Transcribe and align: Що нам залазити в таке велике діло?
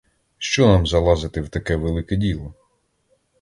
Що 0.37 0.67
нам 0.67 0.87
залазити 0.87 1.41
в 1.41 1.49
таке 1.49 1.75
велике 1.75 2.15
діло? 2.15 2.53